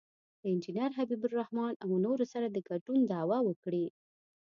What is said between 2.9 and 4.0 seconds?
دعوه وکړي.